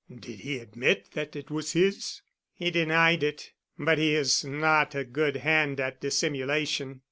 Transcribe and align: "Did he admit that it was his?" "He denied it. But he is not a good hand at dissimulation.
"Did 0.19 0.39
he 0.39 0.57
admit 0.57 1.11
that 1.11 1.35
it 1.35 1.51
was 1.51 1.73
his?" 1.73 2.23
"He 2.55 2.71
denied 2.71 3.21
it. 3.21 3.51
But 3.77 3.99
he 3.99 4.15
is 4.15 4.43
not 4.43 4.95
a 4.95 5.03
good 5.03 5.35
hand 5.37 5.79
at 5.79 6.01
dissimulation. 6.01 6.99